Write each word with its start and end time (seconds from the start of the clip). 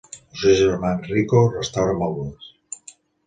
El 0.29 0.37
seu 0.43 0.55
germà, 0.61 0.93
Enrico, 1.01 1.43
restaura 1.51 1.95
mobles. 2.01 2.51